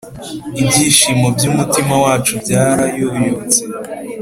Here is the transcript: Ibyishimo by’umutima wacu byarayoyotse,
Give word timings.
Ibyishimo 0.61 1.25
by’umutima 1.35 1.93
wacu 2.03 2.33
byarayoyotse, 2.43 3.59